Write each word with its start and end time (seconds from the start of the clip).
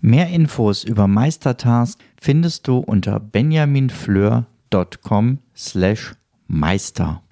Mehr 0.00 0.28
Infos 0.28 0.84
über 0.84 1.08
Meistertask 1.08 1.98
findest 2.20 2.68
du 2.68 2.78
unter 2.78 3.18
benjaminfleur.com 3.18 5.38
slash 5.56 6.14
meister. 6.46 7.22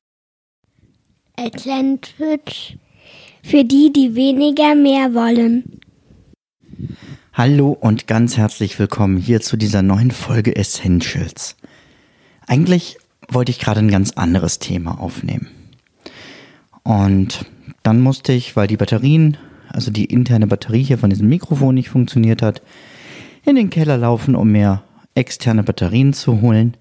Atlantic 1.36 2.78
für 3.42 3.64
die, 3.64 3.92
die 3.92 4.14
weniger 4.14 4.74
mehr 4.74 5.14
wollen. 5.14 5.80
Hallo 7.34 7.72
und 7.72 8.06
ganz 8.06 8.36
herzlich 8.36 8.78
willkommen 8.78 9.18
hier 9.18 9.40
zu 9.40 9.56
dieser 9.56 9.82
neuen 9.82 10.12
Folge 10.12 10.56
Essentials. 10.56 11.56
Eigentlich 12.46 12.96
wollte 13.28 13.50
ich 13.50 13.58
gerade 13.58 13.80
ein 13.80 13.90
ganz 13.90 14.12
anderes 14.12 14.60
Thema 14.60 15.00
aufnehmen. 15.00 15.48
Und 16.82 17.46
dann 17.82 18.00
musste 18.00 18.32
ich, 18.32 18.56
weil 18.56 18.68
die 18.68 18.76
Batterien 18.76 19.36
also 19.74 19.90
die 19.90 20.06
interne 20.06 20.46
Batterie 20.46 20.82
hier 20.82 20.98
von 20.98 21.10
diesem 21.10 21.28
Mikrofon 21.28 21.74
nicht 21.74 21.90
funktioniert 21.90 22.42
hat, 22.42 22.62
in 23.44 23.56
den 23.56 23.70
Keller 23.70 23.96
laufen, 23.96 24.34
um 24.34 24.50
mehr 24.52 24.82
externe 25.14 25.62
Batterien 25.62 26.12
zu 26.12 26.40
holen. 26.40 26.76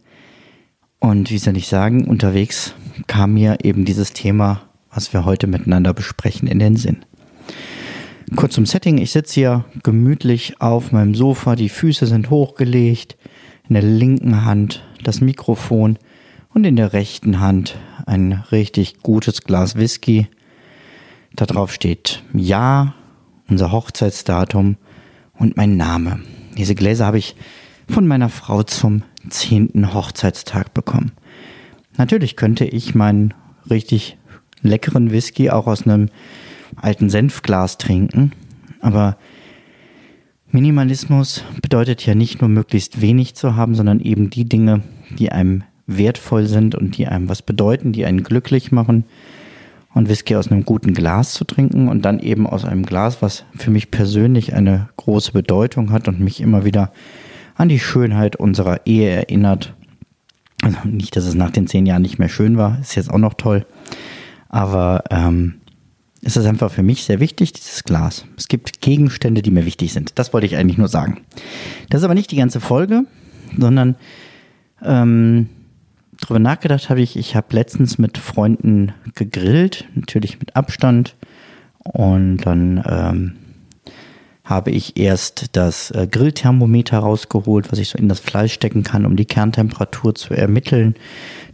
Und 0.99 1.29
wie 1.31 1.37
soll 1.37 1.57
ich 1.57 1.67
sagen, 1.67 2.07
unterwegs 2.07 2.73
kam 3.07 3.33
mir 3.33 3.57
eben 3.63 3.83
dieses 3.83 4.13
Thema, 4.13 4.61
was 4.93 5.11
wir 5.11 5.25
heute 5.25 5.47
miteinander 5.47 5.93
besprechen, 5.93 6.47
in 6.47 6.59
den 6.59 6.77
Sinn. 6.77 7.03
Kurz 8.35 8.53
zum 8.53 8.65
Setting, 8.65 8.97
ich 8.97 9.11
sitze 9.11 9.33
hier 9.33 9.65
gemütlich 9.83 10.61
auf 10.61 10.91
meinem 10.91 11.13
Sofa, 11.13 11.55
die 11.55 11.69
Füße 11.69 12.05
sind 12.05 12.29
hochgelegt, 12.29 13.17
in 13.67 13.73
der 13.73 13.83
linken 13.83 14.45
Hand 14.45 14.83
das 15.03 15.19
Mikrofon 15.19 15.97
und 16.53 16.63
in 16.63 16.75
der 16.75 16.93
rechten 16.93 17.39
Hand 17.39 17.75
ein 18.05 18.43
richtig 18.51 19.01
gutes 19.01 19.41
Glas 19.41 19.75
Whisky 19.75 20.27
da 21.35 21.45
drauf 21.45 21.73
steht 21.73 22.23
Ja, 22.33 22.93
unser 23.49 23.71
Hochzeitsdatum 23.71 24.77
und 25.37 25.57
mein 25.57 25.77
Name. 25.77 26.19
Diese 26.57 26.75
Gläser 26.75 27.05
habe 27.05 27.17
ich 27.17 27.35
von 27.89 28.07
meiner 28.07 28.29
Frau 28.29 28.63
zum 28.63 29.03
zehnten 29.29 29.93
Hochzeitstag 29.93 30.73
bekommen. 30.73 31.11
Natürlich 31.97 32.35
könnte 32.35 32.65
ich 32.65 32.95
meinen 32.95 33.33
richtig 33.69 34.17
leckeren 34.61 35.11
Whisky 35.11 35.49
auch 35.49 35.67
aus 35.67 35.85
einem 35.85 36.09
alten 36.75 37.09
Senfglas 37.09 37.77
trinken, 37.77 38.31
aber 38.79 39.17
Minimalismus 40.51 41.43
bedeutet 41.61 42.05
ja 42.05 42.15
nicht 42.15 42.41
nur 42.41 42.49
möglichst 42.49 43.01
wenig 43.01 43.35
zu 43.35 43.55
haben, 43.55 43.75
sondern 43.75 43.99
eben 43.99 44.29
die 44.29 44.45
Dinge, 44.45 44.83
die 45.17 45.31
einem 45.31 45.63
wertvoll 45.87 46.45
sind 46.45 46.75
und 46.75 46.97
die 46.97 47.07
einem 47.07 47.27
was 47.27 47.41
bedeuten, 47.41 47.91
die 47.91 48.05
einen 48.05 48.23
glücklich 48.23 48.71
machen 48.71 49.05
und 49.93 50.09
Whisky 50.09 50.35
aus 50.35 50.51
einem 50.51 50.65
guten 50.65 50.93
Glas 50.93 51.33
zu 51.33 51.45
trinken 51.45 51.87
und 51.87 52.03
dann 52.03 52.19
eben 52.19 52.47
aus 52.47 52.65
einem 52.65 52.85
Glas, 52.85 53.21
was 53.21 53.45
für 53.55 53.71
mich 53.71 53.91
persönlich 53.91 54.53
eine 54.53 54.89
große 54.97 55.31
Bedeutung 55.31 55.91
hat 55.91 56.07
und 56.07 56.19
mich 56.19 56.41
immer 56.41 56.65
wieder 56.65 56.91
an 57.55 57.69
die 57.69 57.79
Schönheit 57.79 58.35
unserer 58.35 58.85
Ehe 58.85 59.09
erinnert. 59.09 59.73
Also 60.63 60.77
nicht, 60.85 61.15
dass 61.15 61.25
es 61.25 61.35
nach 61.35 61.51
den 61.51 61.67
zehn 61.67 61.85
Jahren 61.85 62.01
nicht 62.01 62.19
mehr 62.19 62.29
schön 62.29 62.57
war, 62.57 62.79
ist 62.79 62.95
jetzt 62.95 63.11
auch 63.11 63.17
noch 63.17 63.35
toll. 63.35 63.65
Aber 64.49 65.03
ähm, 65.11 65.55
es 66.21 66.37
ist 66.37 66.45
einfach 66.45 66.71
für 66.71 66.83
mich 66.83 67.03
sehr 67.03 67.19
wichtig, 67.19 67.53
dieses 67.53 67.83
Glas. 67.83 68.25
Es 68.37 68.47
gibt 68.47 68.81
Gegenstände, 68.81 69.41
die 69.41 69.51
mir 69.51 69.65
wichtig 69.65 69.93
sind. 69.93 70.17
Das 70.17 70.33
wollte 70.33 70.47
ich 70.47 70.55
eigentlich 70.55 70.77
nur 70.77 70.87
sagen. 70.87 71.21
Das 71.89 72.01
ist 72.01 72.05
aber 72.05 72.13
nicht 72.13 72.31
die 72.31 72.37
ganze 72.37 72.61
Folge, 72.61 73.03
sondern 73.57 73.95
ähm, 74.81 75.49
drüber 76.23 76.39
nachgedacht 76.39 76.89
habe 76.89 77.01
ich, 77.01 77.15
ich 77.15 77.35
habe 77.35 77.47
letztens 77.51 77.97
mit 77.97 78.17
Freunden 78.17 78.93
gegrillt, 79.15 79.85
natürlich 79.95 80.39
mit 80.39 80.55
Abstand. 80.55 81.15
Und 81.83 82.37
dann 82.37 82.83
ähm, 82.87 83.33
habe 84.43 84.71
ich 84.71 84.97
erst 84.97 85.55
das 85.55 85.91
äh, 85.91 86.07
Grillthermometer 86.09 86.99
rausgeholt, 86.99 87.71
was 87.71 87.79
ich 87.79 87.89
so 87.89 87.97
in 87.97 88.09
das 88.09 88.19
Fleisch 88.19 88.53
stecken 88.53 88.83
kann, 88.83 89.05
um 89.05 89.15
die 89.15 89.25
Kerntemperatur 89.25 90.15
zu 90.15 90.33
ermitteln, 90.33 90.95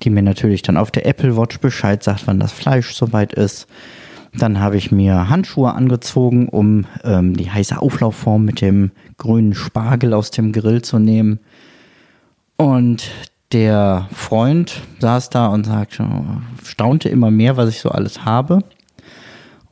die 0.02 0.10
mir 0.10 0.24
natürlich 0.24 0.62
dann 0.62 0.78
auf 0.78 0.92
der 0.92 1.06
Apple 1.06 1.38
Watch 1.38 1.60
Bescheid 1.60 2.04
sagt, 2.04 2.26
wann 2.26 2.40
das 2.40 2.52
Fleisch 2.52 2.94
soweit 2.94 3.34
ist. 3.34 3.68
Dann 4.34 4.60
habe 4.60 4.78
ich 4.78 4.92
mir 4.92 5.30
Handschuhe 5.30 5.74
angezogen, 5.74 6.50
um 6.50 6.86
ähm, 7.04 7.36
die 7.36 7.50
heiße 7.50 7.80
Auflaufform 7.80 8.46
mit 8.46 8.62
dem 8.62 8.92
grünen 9.18 9.56
Spargel 9.56 10.14
aus 10.14 10.30
dem 10.32 10.52
Grill 10.52 10.82
zu 10.82 11.00
nehmen. 11.00 11.40
Und 12.56 13.10
der 13.52 14.08
Freund 14.14 14.82
saß 15.00 15.30
da 15.30 15.48
und 15.48 15.66
sagte, 15.66 16.08
staunte 16.64 17.10
immer 17.10 17.32
mehr, 17.32 17.58
was 17.58 17.70
ich 17.70 17.82
so 17.82 17.90
alles 17.90 18.26
habe. 18.26 18.64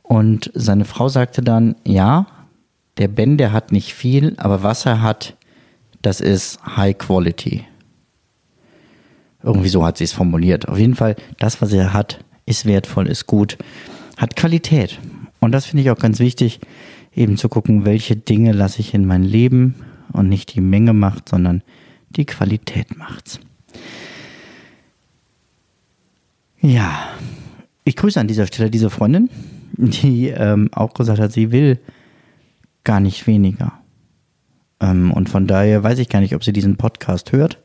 Und 0.02 0.50
seine 0.54 0.84
Frau 0.84 1.08
sagte 1.08 1.42
dann, 1.42 1.76
ja, 1.84 2.26
der 2.96 3.08
Ben, 3.08 3.36
der 3.36 3.52
hat 3.52 3.70
nicht 3.72 3.94
viel, 3.94 4.34
aber 4.38 4.62
was 4.62 4.84
er 4.86 5.02
hat, 5.02 5.36
das 6.02 6.20
ist 6.20 6.58
High 6.64 6.96
Quality. 6.96 7.64
Irgendwie 9.42 9.68
so 9.68 9.84
hat 9.84 9.98
sie 9.98 10.04
es 10.04 10.12
formuliert. 10.12 10.68
Auf 10.68 10.78
jeden 10.78 10.96
Fall, 10.96 11.14
das, 11.38 11.62
was 11.62 11.72
er 11.72 11.92
hat, 11.92 12.24
ist 12.46 12.66
wertvoll, 12.66 13.06
ist 13.06 13.26
gut, 13.26 13.58
hat 14.16 14.34
Qualität. 14.34 14.98
Und 15.38 15.52
das 15.52 15.66
finde 15.66 15.82
ich 15.82 15.90
auch 15.90 15.98
ganz 15.98 16.18
wichtig, 16.18 16.60
eben 17.14 17.36
zu 17.36 17.48
gucken, 17.48 17.84
welche 17.84 18.16
Dinge 18.16 18.52
lasse 18.52 18.80
ich 18.80 18.94
in 18.94 19.06
mein 19.06 19.22
Leben 19.22 19.76
und 20.12 20.28
nicht 20.28 20.54
die 20.54 20.60
Menge 20.60 20.92
macht, 20.92 21.28
sondern 21.28 21.62
die 22.10 22.24
Qualität 22.24 22.96
macht's. 22.96 23.38
Ja, 26.60 27.10
ich 27.84 27.96
grüße 27.96 28.18
an 28.20 28.28
dieser 28.28 28.46
Stelle 28.46 28.70
diese 28.70 28.90
Freundin, 28.90 29.30
die 29.72 30.28
ähm, 30.28 30.70
auch 30.72 30.94
gesagt 30.94 31.20
hat, 31.20 31.32
sie 31.32 31.52
will 31.52 31.78
gar 32.84 33.00
nicht 33.00 33.26
weniger. 33.26 33.72
Ähm, 34.80 35.12
und 35.12 35.28
von 35.28 35.46
daher 35.46 35.82
weiß 35.82 35.98
ich 35.98 36.08
gar 36.08 36.20
nicht, 36.20 36.34
ob 36.34 36.44
sie 36.44 36.52
diesen 36.52 36.76
Podcast 36.76 37.32
hört. 37.32 37.58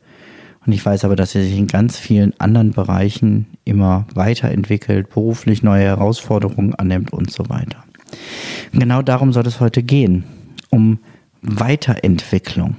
Und 0.66 0.72
ich 0.72 0.86
weiß 0.86 1.03
aber, 1.06 1.16
dass 1.16 1.31
sie 1.31 1.44
sich 1.44 1.58
in 1.58 1.68
ganz 1.68 1.97
vielen 1.97 2.40
anderen 2.40 2.72
Bereichen 2.72 3.47
immer 3.66 4.06
weiterentwickelt, 4.14 5.09
beruflich 5.09 5.62
neue 5.62 5.84
Herausforderungen 5.84 6.74
annimmt 6.75 7.12
und 7.12 7.31
so 7.31 7.50
weiter. 7.50 7.84
Genau 8.72 9.02
darum 9.02 9.34
soll 9.34 9.46
es 9.46 9.59
heute 9.59 9.84
gehen, 9.84 10.24
um 10.70 11.00
Weiterentwicklung. 11.41 12.75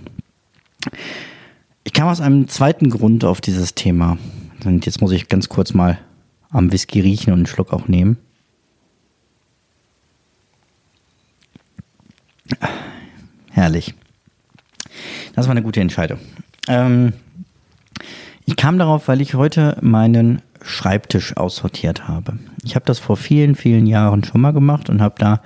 Ich 1.84 1.93
kam 1.93 2.09
aus 2.09 2.22
einem 2.22 2.49
zweiten 2.49 2.89
Grund 2.89 3.25
auf 3.25 3.43
dieses 3.43 3.75
Thema. 3.75 4.17
Und 4.65 4.87
jetzt 4.87 5.03
muss 5.03 5.12
ich 5.12 5.28
ganz 5.28 5.50
kurz 5.50 5.75
mal 5.75 5.99
am 6.50 6.72
Whisky 6.72 7.00
riechen 7.00 7.33
und 7.33 7.41
einen 7.41 7.47
Schluck 7.47 7.72
auch 7.75 7.89
nehmen. 7.89 8.17
Herrlich. 13.50 13.94
Das 15.34 15.47
war 15.47 15.53
eine 15.53 15.62
gute 15.62 15.81
Entscheidung. 15.81 16.19
Ähm, 16.69 17.12
ich 18.47 18.56
kam 18.56 18.78
darauf, 18.78 19.09
weil 19.09 19.21
ich 19.21 19.34
heute 19.34 19.77
meinen 19.83 20.41
Schreibtisch 20.62 21.37
aussortiert 21.37 22.09
habe. 22.09 22.39
Ich 22.62 22.75
habe 22.75 22.87
das 22.87 22.99
vor 22.99 23.19
vielen, 23.19 23.55
vielen 23.55 23.87
Jahren 23.87 24.25
schon 24.25 24.41
mal 24.41 24.53
gemacht 24.53 24.89
und 24.89 25.03
habe 25.03 25.17
da 25.19 25.43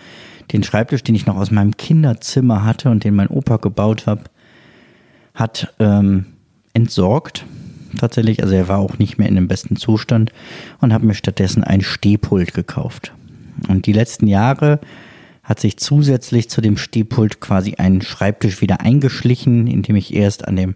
den 0.52 0.62
Schreibtisch, 0.62 1.02
den 1.02 1.16
ich 1.16 1.26
noch 1.26 1.36
aus 1.36 1.50
meinem 1.50 1.76
Kinderzimmer 1.76 2.64
hatte 2.64 2.90
und 2.90 3.02
den 3.02 3.16
mein 3.16 3.28
Opa 3.28 3.56
gebaut 3.56 4.06
hat, 4.06 4.30
hat 5.38 5.72
ähm, 5.78 6.26
entsorgt 6.74 7.46
tatsächlich. 7.96 8.42
Also 8.42 8.54
er 8.54 8.68
war 8.68 8.78
auch 8.78 8.98
nicht 8.98 9.18
mehr 9.18 9.28
in 9.28 9.36
dem 9.36 9.48
besten 9.48 9.76
Zustand 9.76 10.32
und 10.80 10.92
habe 10.92 11.06
mir 11.06 11.14
stattdessen 11.14 11.64
ein 11.64 11.80
Stehpult 11.80 12.52
gekauft. 12.52 13.12
Und 13.68 13.86
die 13.86 13.92
letzten 13.92 14.26
Jahre 14.26 14.80
hat 15.42 15.60
sich 15.60 15.78
zusätzlich 15.78 16.50
zu 16.50 16.60
dem 16.60 16.76
Stehpult 16.76 17.40
quasi 17.40 17.76
ein 17.76 18.02
Schreibtisch 18.02 18.60
wieder 18.60 18.80
eingeschlichen, 18.80 19.66
indem 19.66 19.96
ich 19.96 20.14
erst 20.14 20.46
an 20.46 20.56
dem 20.56 20.74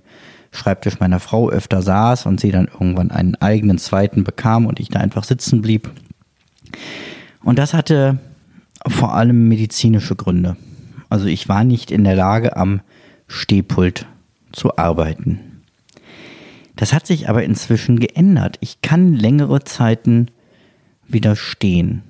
Schreibtisch 0.51 1.01
meiner 1.01 1.21
Frau 1.21 1.51
öfter 1.51 1.83
saß 1.83 2.27
und 2.27 2.41
sie 2.41 2.51
dann 2.51 2.69
irgendwann 2.69 3.11
einen 3.11 3.35
eigenen 3.37 3.79
zweiten 3.79 4.23
bekam 4.25 4.67
und 4.67 4.81
ich 4.81 4.89
da 4.89 5.01
einfach 5.01 5.25
sitzen 5.25 5.63
blieb. 5.63 5.91
Und 7.43 7.59
das 7.59 7.75
hatte 7.75 8.19
vor 8.87 9.15
allem 9.15 9.49
medizinische 9.49 10.17
Gründe. 10.17 10.57
Also 11.09 11.27
ich 11.27 11.49
war 11.49 11.65
nicht 11.65 11.91
in 11.91 12.05
der 12.05 12.17
Lage, 12.17 12.57
am 12.57 12.81
Stehpult 13.27 14.07
zu 14.53 14.77
arbeiten. 14.77 15.63
Das 16.77 16.93
hat 16.93 17.07
sich 17.07 17.29
aber 17.29 17.45
inzwischen 17.45 18.01
geändert. 18.01 18.57
Ich 18.61 18.81
kann 18.81 19.13
längere 19.13 19.65
Zeiten 19.65 20.29
widerstehen. 21.07 22.03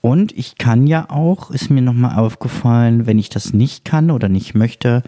Und 0.00 0.36
ich 0.36 0.58
kann 0.58 0.86
ja 0.86 1.08
auch, 1.10 1.50
ist 1.50 1.70
mir 1.70 1.80
nochmal 1.80 2.18
aufgefallen, 2.18 3.06
wenn 3.06 3.18
ich 3.18 3.28
das 3.28 3.52
nicht 3.52 3.84
kann 3.84 4.10
oder 4.10 4.28
nicht 4.28 4.54
möchte, 4.54 5.02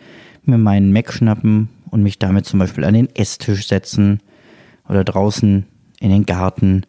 mir 0.44 0.58
meinen 0.58 0.92
Mac 0.92 1.12
schnappen 1.12 1.68
und 1.90 2.02
mich 2.02 2.18
damit 2.18 2.46
zum 2.46 2.60
Beispiel 2.60 2.84
an 2.84 2.94
den 2.94 3.14
Esstisch 3.14 3.66
setzen 3.66 4.20
oder 4.88 5.04
draußen 5.04 5.66
in 6.00 6.10
den 6.10 6.26
Garten. 6.26 6.82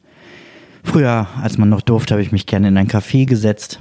Früher, 0.83 1.27
als 1.41 1.57
man 1.57 1.69
noch 1.69 1.81
durfte, 1.81 2.13
habe 2.13 2.21
ich 2.21 2.31
mich 2.31 2.45
gerne 2.45 2.67
in 2.67 2.77
ein 2.77 2.87
Café 2.87 3.25
gesetzt. 3.25 3.79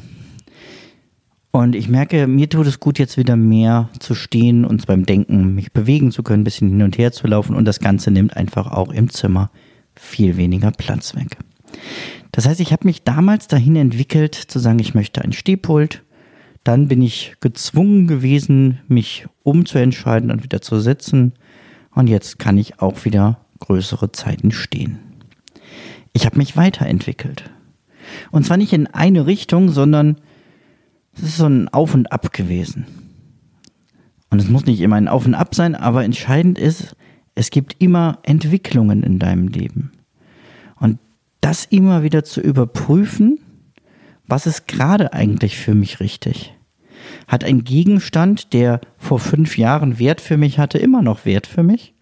Und 1.55 1.77
ich 1.77 1.89
merke, 1.89 2.27
mir 2.27 2.49
tut 2.49 2.67
es 2.67 2.81
gut, 2.81 2.99
jetzt 2.99 3.17
wieder 3.17 3.37
mehr 3.37 3.89
zu 4.01 4.17
stehen 4.17 4.65
und 4.65 4.85
beim 4.89 5.07
Denken 5.07 5.55
mich 5.55 5.71
bewegen 5.71 6.11
zu 6.11 6.25
können, 6.25 6.41
ein 6.41 6.45
bisschen 6.45 6.69
hin 6.69 6.83
und 6.83 6.99
her 6.99 7.13
zu 7.13 7.29
laufen. 7.29 7.55
Und 7.55 7.65
das 7.65 7.79
Ganze 7.79 8.11
nimmt 8.11 8.37
einfach 8.37 8.73
auch 8.73 8.91
im 8.91 9.09
Zimmer 9.09 9.53
viel 9.95 10.37
weniger 10.37 10.73
Platz 10.73 11.15
weg. 11.15 11.37
Das 12.33 12.49
heißt, 12.49 12.59
ich 12.59 12.73
habe 12.73 12.89
mich 12.89 13.05
damals 13.05 13.47
dahin 13.47 13.77
entwickelt, 13.77 14.35
zu 14.35 14.59
sagen, 14.59 14.81
ich 14.81 14.97
möchte 14.97 15.23
ein 15.23 15.33
Stehpult. 15.33 16.03
Dann 16.65 16.89
bin 16.89 17.01
ich 17.01 17.37
gezwungen 17.39 18.09
gewesen, 18.09 18.81
mich 18.89 19.29
umzuentscheiden 19.45 20.33
und 20.33 20.43
wieder 20.43 20.61
zu 20.61 20.81
sitzen. 20.81 21.35
Und 21.95 22.09
jetzt 22.09 22.41
kann 22.41 22.59
ich 22.59 22.81
auch 22.81 23.05
wieder 23.05 23.39
größere 23.61 24.11
Zeiten 24.11 24.51
stehen. 24.51 24.99
Ich 26.15 26.27
habe 26.27 26.37
mich 26.37 26.57
weiterentwickelt. 26.57 27.49
Und 28.33 28.45
zwar 28.45 28.57
nicht 28.57 28.73
in 28.73 28.89
eine 28.89 29.29
Richtung, 29.29 29.71
sondern 29.71 30.17
es 31.17 31.23
ist 31.23 31.37
so 31.37 31.47
ein 31.47 31.69
Auf 31.69 31.95
und 31.95 32.11
Ab 32.13 32.33
gewesen. 32.33 32.87
Und 34.31 34.41
es 34.41 34.49
muss 34.49 34.67
nicht 34.67 34.81
immer 34.81 34.97
ein 34.97 35.09
Auf 35.09 35.27
und 35.27 35.35
Ab 35.35 35.55
sein, 35.55 35.75
aber 35.75 36.05
entscheidend 36.05 36.59
ist, 36.59 36.97
es 37.35 37.51
gibt 37.51 37.77
immer 37.81 38.19
Entwicklungen 38.23 39.03
in 39.03 39.19
deinem 39.19 39.49
Leben. 39.49 39.93
Und 40.77 40.99
das 41.41 41.65
immer 41.65 42.03
wieder 42.03 42.25
zu 42.25 42.41
überprüfen, 42.41 43.39
was 44.27 44.47
ist 44.47 44.67
gerade 44.67 45.13
eigentlich 45.13 45.57
für 45.57 45.75
mich 45.75 46.01
richtig? 46.01 46.55
Hat 47.29 47.45
ein 47.45 47.65
Gegenstand, 47.65 48.53
der 48.53 48.81
vor 48.97 49.19
fünf 49.19 49.59
Jahren 49.59 49.99
Wert 49.99 50.21
für 50.21 50.37
mich 50.37 50.59
hatte, 50.59 50.79
immer 50.79 51.03
noch 51.03 51.25
Wert 51.25 51.47
für 51.47 51.63
mich? 51.63 51.95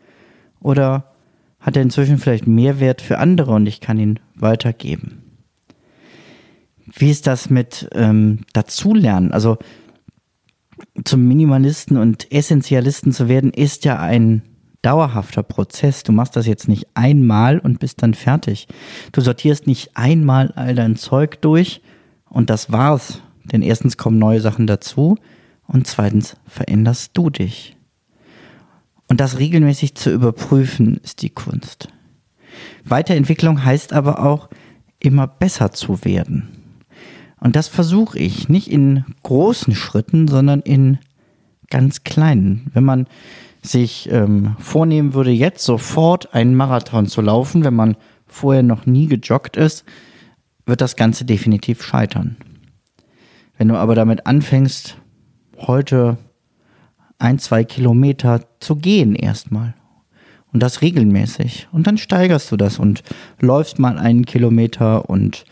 Oder 0.60 1.12
hat 1.62 1.76
er 1.76 1.82
inzwischen 1.82 2.18
vielleicht 2.18 2.46
mehr 2.46 2.80
Wert 2.80 3.00
für 3.00 3.18
andere 3.18 3.52
und 3.52 3.66
ich 3.66 3.80
kann 3.80 3.98
ihn 3.98 4.18
weitergeben. 4.34 5.21
Wie 6.94 7.10
ist 7.10 7.26
das 7.26 7.50
mit 7.50 7.88
ähm, 7.94 8.40
Dazulernen? 8.52 9.32
Also 9.32 9.58
zum 11.04 11.26
Minimalisten 11.26 11.96
und 11.96 12.30
Essentialisten 12.32 13.12
zu 13.12 13.28
werden, 13.28 13.50
ist 13.50 13.84
ja 13.84 13.98
ein 13.98 14.42
dauerhafter 14.82 15.42
Prozess. 15.42 16.02
Du 16.02 16.12
machst 16.12 16.36
das 16.36 16.46
jetzt 16.46 16.68
nicht 16.68 16.86
einmal 16.94 17.58
und 17.58 17.78
bist 17.78 18.02
dann 18.02 18.14
fertig. 18.14 18.68
Du 19.12 19.20
sortierst 19.20 19.66
nicht 19.66 19.96
einmal 19.96 20.52
all 20.52 20.74
dein 20.74 20.96
Zeug 20.96 21.40
durch 21.40 21.80
und 22.28 22.50
das 22.50 22.72
war's. 22.72 23.22
Denn 23.44 23.62
erstens 23.62 23.96
kommen 23.96 24.18
neue 24.18 24.40
Sachen 24.40 24.66
dazu 24.66 25.16
und 25.66 25.86
zweitens 25.86 26.36
veränderst 26.46 27.12
du 27.14 27.30
dich. 27.30 27.76
Und 29.08 29.20
das 29.20 29.38
regelmäßig 29.38 29.94
zu 29.94 30.12
überprüfen, 30.12 30.98
ist 31.02 31.22
die 31.22 31.30
Kunst. 31.30 31.88
Weiterentwicklung 32.84 33.64
heißt 33.64 33.92
aber 33.92 34.22
auch, 34.24 34.48
immer 35.00 35.26
besser 35.26 35.72
zu 35.72 36.04
werden. 36.04 36.51
Und 37.42 37.56
das 37.56 37.66
versuche 37.66 38.20
ich 38.20 38.48
nicht 38.48 38.70
in 38.70 39.04
großen 39.24 39.74
Schritten, 39.74 40.28
sondern 40.28 40.60
in 40.60 40.98
ganz 41.70 42.04
kleinen. 42.04 42.70
Wenn 42.72 42.84
man 42.84 43.08
sich 43.62 44.08
ähm, 44.12 44.54
vornehmen 44.60 45.12
würde, 45.12 45.32
jetzt 45.32 45.64
sofort 45.64 46.34
einen 46.34 46.54
Marathon 46.54 47.08
zu 47.08 47.20
laufen, 47.20 47.64
wenn 47.64 47.74
man 47.74 47.96
vorher 48.26 48.62
noch 48.62 48.86
nie 48.86 49.08
gejoggt 49.08 49.56
ist, 49.56 49.84
wird 50.66 50.80
das 50.80 50.94
Ganze 50.94 51.24
definitiv 51.24 51.82
scheitern. 51.82 52.36
Wenn 53.58 53.66
du 53.66 53.74
aber 53.74 53.96
damit 53.96 54.24
anfängst, 54.24 54.96
heute 55.58 56.18
ein, 57.18 57.40
zwei 57.40 57.64
Kilometer 57.64 58.42
zu 58.60 58.76
gehen 58.76 59.16
erstmal. 59.16 59.74
Und 60.52 60.62
das 60.62 60.80
regelmäßig. 60.80 61.66
Und 61.72 61.88
dann 61.88 61.98
steigerst 61.98 62.52
du 62.52 62.56
das 62.56 62.78
und 62.78 63.02
läufst 63.40 63.80
mal 63.80 63.98
einen 63.98 64.26
Kilometer 64.26 65.10
und 65.10 65.44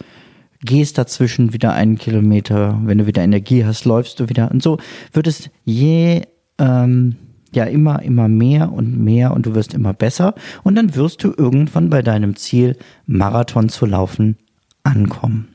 gehst 0.62 0.98
dazwischen 0.98 1.52
wieder 1.52 1.72
einen 1.72 1.98
Kilometer. 1.98 2.80
Wenn 2.84 2.98
du 2.98 3.06
wieder 3.06 3.22
Energie 3.22 3.64
hast, 3.64 3.84
läufst 3.84 4.20
du 4.20 4.28
wieder. 4.28 4.50
Und 4.50 4.62
so 4.62 4.78
wird 5.12 5.26
es 5.26 5.50
je, 5.64 6.22
ähm, 6.58 7.16
ja, 7.52 7.64
immer, 7.64 8.02
immer 8.02 8.28
mehr 8.28 8.72
und 8.72 8.98
mehr 9.02 9.32
und 9.32 9.46
du 9.46 9.54
wirst 9.54 9.74
immer 9.74 9.92
besser. 9.92 10.34
Und 10.62 10.76
dann 10.76 10.94
wirst 10.94 11.24
du 11.24 11.32
irgendwann 11.36 11.90
bei 11.90 12.02
deinem 12.02 12.36
Ziel, 12.36 12.76
Marathon 13.06 13.68
zu 13.68 13.86
laufen, 13.86 14.36
ankommen. 14.82 15.48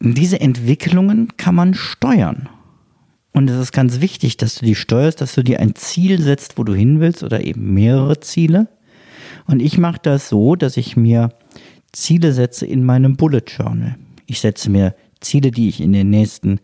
Diese 0.00 0.40
Entwicklungen 0.40 1.36
kann 1.36 1.54
man 1.54 1.74
steuern. 1.74 2.48
Und 3.32 3.50
es 3.50 3.58
ist 3.58 3.72
ganz 3.72 4.00
wichtig, 4.00 4.36
dass 4.36 4.54
du 4.54 4.64
die 4.64 4.76
steuerst, 4.76 5.20
dass 5.20 5.34
du 5.34 5.42
dir 5.42 5.58
ein 5.58 5.74
Ziel 5.74 6.20
setzt, 6.20 6.56
wo 6.56 6.62
du 6.62 6.72
hin 6.72 7.00
willst 7.00 7.24
oder 7.24 7.42
eben 7.42 7.74
mehrere 7.74 8.20
Ziele. 8.20 8.68
Und 9.46 9.60
ich 9.60 9.76
mache 9.76 9.98
das 10.00 10.28
so, 10.28 10.54
dass 10.54 10.76
ich 10.76 10.96
mir 10.96 11.30
Ziele 11.94 12.32
setze 12.32 12.66
in 12.66 12.84
meinem 12.84 13.16
Bullet 13.16 13.44
Journal. 13.46 13.96
Ich 14.26 14.40
setze 14.40 14.70
mir 14.70 14.94
Ziele, 15.20 15.50
die 15.50 15.68
ich 15.68 15.80
in 15.80 15.92
den 15.92 16.10
nächsten 16.10 16.60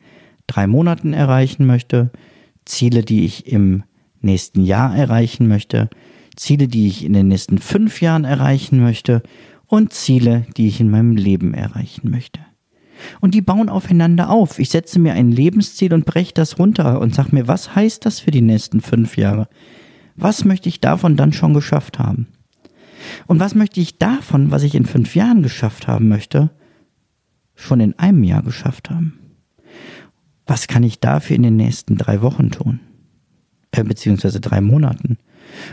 drei 0.47 0.67
Monaten 0.67 1.12
erreichen 1.12 1.67
möchte, 1.67 2.11
Ziele, 2.65 3.03
die 3.03 3.25
ich 3.25 3.47
im 3.47 3.85
nächsten 4.21 4.62
Jahr 4.62 4.94
erreichen 4.97 5.49
möchte, 5.49 5.88
Ziele, 6.37 6.69
die 6.69 6.88
ich 6.88 7.05
in 7.05 7.12
den 7.12 7.29
nächsten 7.29 7.59
fünf 7.59 8.00
Jahren 8.00 8.25
erreichen 8.25 8.81
möchte 8.81 9.23
und 9.67 9.93
Ziele, 9.93 10.47
die 10.56 10.67
ich 10.67 10.81
in 10.81 10.91
meinem 10.91 11.17
Leben 11.17 11.55
erreichen 11.55 12.11
möchte. 12.11 12.41
Und 13.21 13.35
die 13.35 13.41
bauen 13.41 13.69
aufeinander 13.69 14.29
auf. 14.31 14.59
Ich 14.59 14.71
setze 14.71 14.99
mir 14.99 15.15
ein 15.15 15.31
Lebensziel 15.31 15.94
und 15.94 16.05
breche 16.05 16.35
das 16.35 16.59
runter 16.59 17.00
und 17.00 17.15
sage 17.15 17.35
mir, 17.35 17.49
was 17.49 17.75
heißt 17.75 18.05
das 18.05 18.21
für 18.21 18.31
die 18.31 18.43
nächsten 18.43 18.81
fünf 18.81 19.17
Jahre? 19.17 19.49
Was 20.17 20.44
möchte 20.44 20.69
ich 20.69 20.81
davon 20.81 21.17
dann 21.17 21.32
schon 21.32 21.55
geschafft 21.55 21.99
haben? 21.99 22.27
Und 23.26 23.40
was 23.40 23.54
möchte 23.54 23.80
ich 23.80 23.98
davon, 23.98 24.50
was 24.50 24.62
ich 24.62 24.74
in 24.74 24.86
fünf 24.86 25.14
Jahren 25.14 25.42
geschafft 25.42 25.88
haben 25.88 26.08
möchte, 26.08 26.50
schon 27.54 27.80
in 27.80 27.98
einem 27.98 28.24
Jahr 28.24 28.42
geschafft 28.42 28.90
haben? 28.90 29.18
Was 30.46 30.66
kann 30.66 30.82
ich 30.82 31.00
dafür 31.00 31.36
in 31.36 31.42
den 31.42 31.56
nächsten 31.56 31.96
drei 31.96 32.22
Wochen 32.22 32.50
tun? 32.50 32.80
Äh, 33.72 33.84
beziehungsweise 33.84 34.40
drei 34.40 34.60
Monaten. 34.60 35.18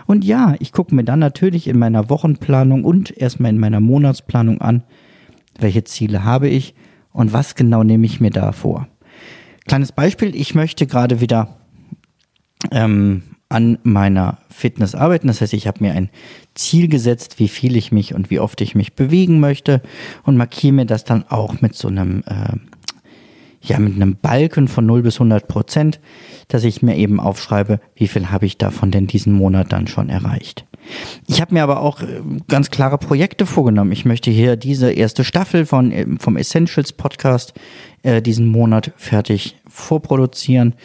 Und 0.06 0.24
ja, 0.24 0.56
ich 0.60 0.72
gucke 0.72 0.94
mir 0.94 1.04
dann 1.04 1.20
natürlich 1.20 1.68
in 1.68 1.80
meiner 1.80 2.10
Wochenplanung 2.10 2.84
und 2.84 3.16
erstmal 3.16 3.52
in 3.52 3.60
meiner 3.60 3.80
Monatsplanung 3.80 4.62
an, 4.62 4.84
welche 5.60 5.84
Ziele 5.84 6.24
habe 6.24 6.48
ich 6.48 6.76
und 7.12 7.34
was 7.34 7.56
genau 7.56 7.84
nehme 7.84 8.06
ich 8.06 8.20
mir 8.20 8.30
da 8.30 8.52
vor. 8.52 8.88
Kleines 9.66 9.92
Beispiel, 9.92 10.36
ich 10.36 10.56
möchte 10.56 10.88
gerade 10.88 11.20
wieder 11.20 11.58
ähm, 12.72 13.24
an 13.50 13.78
meiner 13.84 14.38
Fitness 14.50 14.96
arbeiten. 14.96 15.28
Das 15.28 15.42
heißt, 15.42 15.54
ich 15.54 15.68
habe 15.68 15.84
mir 15.84 15.94
ein 15.94 16.10
Ziel 16.56 16.88
gesetzt, 16.88 17.40
wie 17.40 17.48
viel 17.48 17.76
ich 17.76 17.92
mich 17.92 18.14
und 18.14 18.30
wie 18.30 18.40
oft 18.40 18.60
ich 18.62 18.76
mich 18.76 18.94
bewegen 18.94 19.40
möchte 19.40 19.82
und 20.24 20.38
markiere 20.38 20.74
mir 20.74 20.86
das 20.86 21.04
dann 21.04 21.24
auch 21.30 21.62
mit 21.62 21.76
so 21.76 21.88
einem, 21.88 22.24
äh, 22.26 22.58
ja, 23.62 23.80
mit 23.80 23.96
einem 23.96 24.16
Balken 24.16 24.68
von 24.68 24.86
0 24.86 25.04
bis 25.04 25.16
100 25.16 25.48
Prozent, 25.48 26.00
dass 26.48 26.64
ich 26.64 26.82
mir 26.82 26.98
eben 26.98 27.20
aufschreibe, 27.20 27.80
wie 27.96 28.08
viel 28.08 28.32
habe 28.32 28.46
ich 28.46 28.58
davon 28.58 28.92
denn 28.92 29.08
diesen 29.08 29.34
Monat 29.34 29.72
dann 29.72 29.88
schon 29.88 30.10
erreicht. 30.10 30.66
Ich 31.28 31.42
habe 31.42 31.54
mir 31.54 31.64
aber 31.64 31.82
auch 31.82 32.02
äh, 32.02 32.22
ganz 32.48 32.70
klare 32.70 32.98
Projekte 32.98 33.46
vorgenommen. 33.46 33.92
Ich 33.92 34.06
möchte 34.06 34.32
hier 34.32 34.56
diese 34.56 34.92
erste 34.92 35.24
Staffel 35.24 35.66
von, 35.66 35.92
äh, 35.92 36.06
vom 36.20 36.38
Essentials 36.38 36.94
Podcast 36.94 37.54
äh, 38.04 38.22
diesen 38.22 38.48
Monat 38.48 38.92
fertig 38.96 39.56
vorproduzieren. 39.68 40.76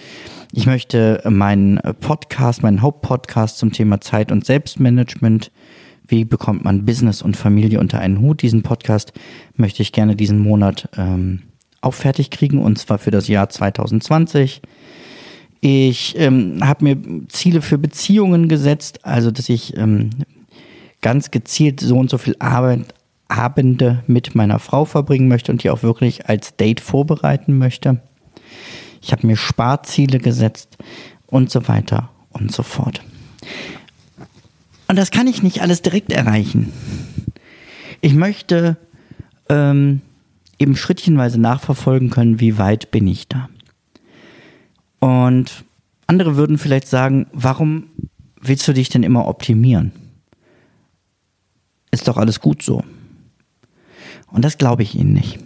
Ich 0.54 0.66
möchte 0.66 1.23
meinen 1.25 1.80
Podcast, 2.00 2.62
meinen 2.62 2.82
Hauptpodcast 2.82 3.56
zum 3.56 3.73
Thema 3.73 4.02
Zeit 4.02 4.30
und 4.30 4.44
Selbstmanagement, 4.44 5.50
wie 6.06 6.26
bekommt 6.26 6.62
man 6.62 6.85
Business 6.85 7.23
und 7.23 7.38
Familie 7.38 7.80
unter 7.80 8.00
einen 8.00 8.21
Hut, 8.21 8.42
diesen 8.42 8.62
Podcast 8.62 9.14
möchte 9.56 9.80
ich 9.80 9.92
gerne 9.92 10.14
diesen 10.14 10.38
Monat 10.38 10.90
ähm, 10.99 11.44
auch 11.80 11.94
fertig 11.94 12.30
kriegen 12.30 12.59
und 12.59 12.78
zwar 12.78 12.99
für 12.99 13.11
das 13.11 13.28
Jahr 13.28 13.49
2020. 13.49 14.61
Ich 15.62 16.18
ähm, 16.18 16.59
habe 16.61 16.85
mir 16.85 17.28
Ziele 17.28 17.62
für 17.62 17.78
Beziehungen 17.78 18.49
gesetzt, 18.49 19.06
also 19.06 19.30
dass 19.30 19.49
ich 19.49 19.75
ähm, 19.78 20.11
ganz 21.00 21.30
gezielt 21.30 21.80
so 21.80 21.97
und 21.97 22.11
so 22.11 22.18
viel 22.18 22.37
Arbeit, 22.40 22.94
Abende 23.28 24.04
mit 24.06 24.35
meiner 24.35 24.59
Frau 24.59 24.85
verbringen 24.85 25.28
möchte 25.28 25.50
und 25.50 25.64
die 25.64 25.71
auch 25.71 25.82
wirklich 25.82 26.28
als 26.28 26.56
Date 26.56 26.80
vorbereiten 26.80 27.56
möchte. 27.56 28.02
Ich 29.02 29.12
habe 29.12 29.26
mir 29.26 29.37
Sparziele 29.37 30.18
gesetzt 30.18 30.78
und 31.26 31.50
so 31.50 31.68
weiter 31.68 32.11
und 32.30 32.52
so 32.52 32.62
fort. 32.62 33.02
Und 34.88 34.97
das 34.97 35.11
kann 35.11 35.26
ich 35.26 35.42
nicht 35.42 35.61
alles 35.61 35.82
direkt 35.82 36.12
erreichen. 36.12 36.73
Ich 38.00 38.14
möchte 38.14 38.76
ähm, 39.49 40.00
eben 40.59 40.76
schrittchenweise 40.76 41.40
nachverfolgen 41.40 42.11
können, 42.11 42.40
wie 42.40 42.59
weit 42.59 42.90
bin 42.90 43.06
ich 43.06 43.28
da. 43.28 43.49
Und 45.00 45.64
andere 46.06 46.37
würden 46.37 46.59
vielleicht 46.59 46.87
sagen, 46.87 47.26
warum 47.32 47.88
willst 48.40 48.68
du 48.68 48.73
dich 48.73 48.88
denn 48.88 49.02
immer 49.02 49.26
optimieren? 49.26 49.92
Ist 51.90 52.06
doch 52.06 52.16
alles 52.16 52.40
gut 52.40 52.62
so. 52.62 52.85
Und 54.30 54.44
das 54.44 54.59
glaube 54.59 54.82
ich 54.82 54.94
Ihnen 54.94 55.12
nicht. 55.12 55.38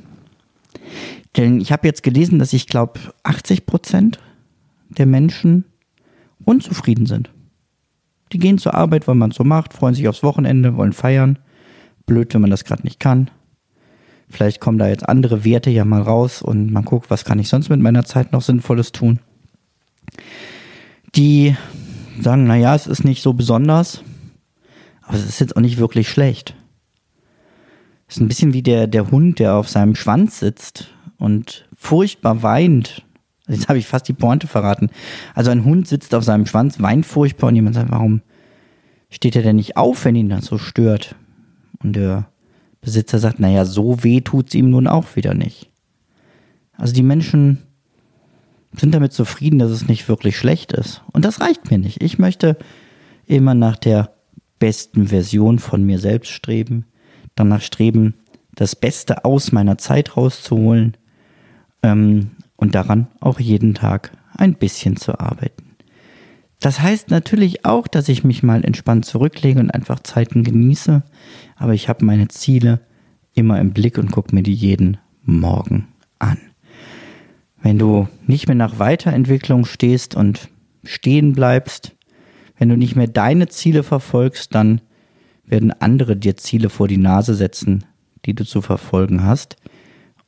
Denn 1.37 1.61
ich 1.61 1.73
habe 1.73 1.87
jetzt 1.87 2.03
gelesen, 2.03 2.39
dass 2.39 2.53
ich 2.53 2.67
glaube, 2.67 3.01
80 3.23 3.67
Prozent 3.67 4.19
der 4.89 5.07
Menschen 5.07 5.65
unzufrieden 6.45 7.07
sind. 7.07 7.31
Die 8.33 8.39
gehen 8.39 8.59
zur 8.59 8.75
Arbeit, 8.75 9.07
weil 9.07 9.15
man 9.15 9.31
es 9.31 9.37
so 9.37 9.45
macht, 9.45 9.73
freuen 9.73 9.95
sich 9.95 10.09
aufs 10.09 10.23
Wochenende, 10.23 10.77
wollen 10.77 10.93
feiern. 10.93 11.39
Blöd, 12.07 12.33
wenn 12.35 12.41
man 12.41 12.51
das 12.51 12.65
gerade 12.65 12.83
nicht 12.83 13.01
kann. 13.01 13.31
Vielleicht 14.29 14.61
kommen 14.61 14.79
da 14.79 14.89
jetzt 14.89 15.09
andere 15.09 15.45
Werte 15.45 15.71
ja 15.71 15.85
mal 15.85 16.03
raus 16.03 16.43
und 16.43 16.73
man 16.73 16.85
guckt, 16.85 17.11
was 17.11 17.25
kann 17.25 17.39
ich 17.39 17.49
sonst 17.49 17.69
mit 17.69 17.81
meiner 17.81 18.05
Zeit 18.05 18.33
noch 18.33 18.43
Sinnvolles 18.43 18.93
tun. 18.93 19.21
Die 21.15 21.57
sagen, 22.21 22.45
naja, 22.45 22.75
es 22.75 22.87
ist 22.87 23.05
nicht 23.05 23.23
so 23.23 23.33
besonders, 23.33 24.03
aber 25.03 25.17
es 25.17 25.27
ist 25.27 25.41
jetzt 25.41 25.57
auch 25.57 25.61
nicht 25.61 25.79
wirklich 25.79 26.09
schlecht. 26.09 26.57
Ist 28.09 28.21
ein 28.21 28.29
bisschen 28.29 28.53
wie 28.53 28.63
der, 28.63 28.87
der 28.87 29.11
Hund, 29.11 29.39
der 29.39 29.55
auf 29.55 29.69
seinem 29.69 29.95
Schwanz 29.95 30.39
sitzt 30.39 30.89
und 31.19 31.69
furchtbar 31.75 32.43
weint. 32.43 33.05
Jetzt 33.49 33.69
habe 33.69 33.79
ich 33.79 33.87
fast 33.87 34.09
die 34.09 34.13
Pointe 34.13 34.47
verraten. 34.47 34.91
Also 35.35 35.51
ein 35.51 35.65
Hund 35.65 35.89
sitzt 35.89 36.15
auf 36.15 36.25
seinem 36.25 36.47
Schwanz, 36.47 36.81
weint 36.81 37.07
furchtbar 37.07 37.49
und 37.49 37.57
jemand 37.57 37.75
sagt, 37.75 37.91
warum 37.91 38.23
steht 39.09 39.37
er 39.37 39.43
denn 39.43 39.57
nicht 39.57 39.77
auf, 39.77 40.05
wenn 40.05 40.17
ihn 40.17 40.29
das 40.29 40.47
so 40.47 40.59
stört? 40.59 41.15
Und 41.83 41.95
der 41.95 42.29
Besitzer 42.81 43.19
sagt, 43.19 43.41
naja, 43.41 43.65
so 43.65 44.03
weh 44.05 44.21
tut 44.21 44.49
es 44.49 44.55
ihm 44.55 44.71
nun 44.71 44.87
auch 44.87 45.17
wieder 45.17 45.35
nicht. 45.35 45.71
Also 46.77 46.93
die 46.93 47.03
Menschen 47.03 47.63
sind 48.73 48.95
damit 48.95 49.13
zufrieden, 49.13 49.59
dass 49.59 49.71
es 49.71 49.89
nicht 49.89 50.09
wirklich 50.09 50.37
schlecht 50.37 50.73
ist. 50.73 51.03
Und 51.13 51.25
das 51.25 51.41
reicht 51.41 51.71
mir 51.71 51.79
nicht. 51.79 52.03
Ich 52.03 52.19
möchte 52.19 52.57
immer 53.27 53.55
nach 53.55 53.77
der 53.77 54.13
besten 54.59 55.09
Version 55.09 55.59
von 55.59 55.85
mir 55.85 55.99
selbst 55.99 56.31
streben, 56.31 56.85
danach 57.37 57.63
streben, 57.63 58.15
das 58.55 58.75
Beste 58.75 59.25
aus 59.25 59.53
meiner 59.53 59.79
Zeit 59.79 60.17
rauszuholen 60.17 60.97
ähm, 61.83 62.33
und 62.57 62.75
daran 62.75 63.07
auch 63.21 63.39
jeden 63.39 63.75
Tag 63.75 64.11
ein 64.35 64.55
bisschen 64.55 64.97
zu 64.97 65.21
arbeiten. 65.21 65.77
Das 66.59 66.81
heißt 66.81 67.11
natürlich 67.11 67.65
auch, 67.65 67.87
dass 67.87 68.09
ich 68.09 68.25
mich 68.25 68.43
mal 68.43 68.65
entspannt 68.65 69.05
zurücklege 69.05 69.61
und 69.61 69.71
einfach 69.71 70.01
Zeiten 70.01 70.43
genieße, 70.43 71.03
aber 71.55 71.75
ich 71.75 71.89
habe 71.89 72.05
meine 72.05 72.29
Ziele 72.29 72.81
immer 73.35 73.61
im 73.61 73.73
Blick 73.73 73.99
und 73.99 74.11
gucke 74.11 74.35
mir 74.35 74.43
die 74.43 74.55
jeden 74.55 74.97
Morgen 75.23 75.89
an. 76.19 76.39
Wenn 77.61 77.79
du 77.79 78.09
nicht 78.27 78.49
mehr 78.49 78.57
nach 78.57 78.79
Weiterentwicklung 78.79 79.65
stehst 79.67 80.15
und 80.15 80.49
stehen 80.85 81.35
bleibst, 81.35 81.95
wenn 82.59 82.71
du 82.71 82.77
nicht 82.77 82.97
mehr 82.97 83.09
deine 83.09 83.49
Ziele 83.49 83.83
verfolgst, 83.83 84.55
dann 84.55 84.81
werden 85.47 85.73
andere 85.81 86.17
dir 86.17 86.37
Ziele 86.37 86.69
vor 86.69 86.89
die 86.89 86.97
Nase 86.97 87.35
setzen, 87.35 87.85
die 88.25 88.35
du 88.35 88.45
zu 88.45 88.61
verfolgen 88.61 89.23
hast, 89.23 89.57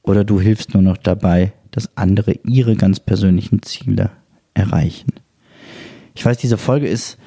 oder 0.02 0.24
du 0.24 0.40
hilfst 0.40 0.74
nur 0.74 0.82
noch 0.82 0.96
dabei, 0.96 1.52
dass 1.70 1.96
andere 1.96 2.32
ihre 2.44 2.76
ganz 2.76 3.00
persönlichen 3.00 3.62
Ziele 3.62 4.10
erreichen. 4.54 5.12
Ich 6.14 6.24
weiß, 6.24 6.38
diese 6.38 6.56
Folge 6.56 6.88
ist 6.88 7.18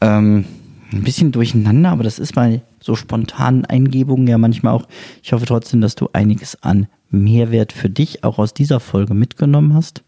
ähm, 0.00 0.44
ein 0.92 1.02
bisschen 1.02 1.32
durcheinander, 1.32 1.90
aber 1.90 2.02
das 2.02 2.18
ist 2.18 2.34
bei 2.34 2.62
so 2.80 2.94
spontanen 2.94 3.64
Eingebungen 3.64 4.26
ja 4.26 4.38
manchmal 4.38 4.74
auch. 4.74 4.86
Ich 5.22 5.32
hoffe 5.32 5.46
trotzdem, 5.46 5.80
dass 5.80 5.94
du 5.94 6.08
einiges 6.12 6.62
an 6.62 6.86
Mehrwert 7.10 7.72
für 7.72 7.88
dich 7.88 8.24
auch 8.24 8.38
aus 8.38 8.52
dieser 8.52 8.80
Folge 8.80 9.14
mitgenommen 9.14 9.74
hast. 9.74 10.02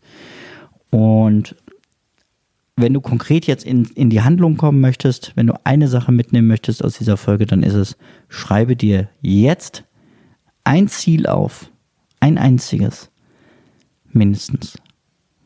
Und 0.91 1.57
wenn 2.77 2.93
du 2.93 3.01
konkret 3.01 3.47
jetzt 3.47 3.65
in, 3.65 3.87
in 3.95 4.11
die 4.11 4.21
Handlung 4.21 4.59
kommen 4.59 4.81
möchtest, 4.81 5.33
wenn 5.35 5.47
du 5.47 5.55
eine 5.65 5.89
Sache 5.89 6.13
mitnehmen 6.13 6.47
möchtest 6.47 6.85
aus 6.85 6.99
dieser 6.99 7.17
Folge, 7.17 7.47
dann 7.47 7.63
ist 7.63 7.75
es, 7.75 7.97
schreibe 8.29 8.77
dir 8.77 9.09
jetzt 9.23 9.85
ein 10.65 10.87
Ziel 10.89 11.27
auf, 11.27 11.71
ein 12.21 12.37
einziges, 12.37 13.11
mindestens, 14.13 14.79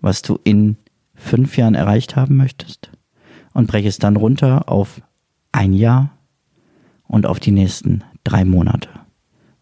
was 0.01 0.23
du 0.23 0.39
in 0.43 0.77
fünf 1.15 1.57
Jahren 1.57 1.75
erreicht 1.75 2.17
haben 2.17 2.37
möchtest 2.37 2.91
und 3.53 3.69
breche 3.69 3.89
es 3.89 3.99
dann 3.99 4.17
runter 4.17 4.69
auf 4.69 5.01
ein 5.53 5.73
Jahr 5.73 6.19
und 7.05 7.27
auf 7.27 7.39
die 7.39 7.53
nächsten 7.53 8.03
drei 8.25 8.45
Monate. 8.45 8.89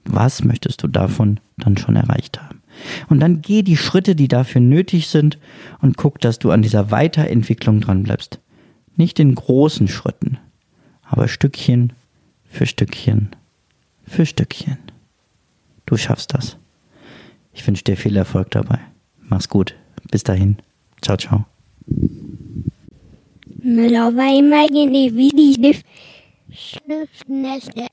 Was 0.04 0.42
möchtest 0.42 0.82
du 0.82 0.88
davon 0.88 1.40
dann 1.58 1.76
schon 1.76 1.96
erreicht 1.96 2.40
haben? 2.40 2.57
Und 3.08 3.20
dann 3.20 3.42
geh 3.42 3.62
die 3.62 3.76
Schritte, 3.76 4.14
die 4.14 4.28
dafür 4.28 4.60
nötig 4.60 5.08
sind 5.08 5.38
und 5.80 5.96
guck, 5.96 6.20
dass 6.20 6.38
du 6.38 6.50
an 6.50 6.62
dieser 6.62 6.90
Weiterentwicklung 6.90 7.80
dran 7.80 8.02
bleibst. 8.02 8.40
Nicht 8.96 9.20
in 9.20 9.34
großen 9.34 9.88
Schritten, 9.88 10.38
aber 11.02 11.28
Stückchen 11.28 11.92
für 12.48 12.66
Stückchen 12.66 13.30
für 14.08 14.26
Stückchen. 14.26 14.78
Du 15.86 15.96
schaffst 15.96 16.34
das. 16.34 16.56
Ich 17.52 17.66
wünsche 17.66 17.84
dir 17.84 17.96
viel 17.96 18.16
Erfolg 18.16 18.50
dabei. 18.50 18.78
Mach's 19.20 19.48
gut. 19.48 19.74
Bis 20.10 20.24
dahin. 20.24 20.56
Ciao, 21.02 21.16
ciao. 21.16 21.44
Müller 23.62 24.14
war 24.14 24.38
immer 24.38 24.66
die 24.68 25.74
Schriftnässe. 26.50 27.88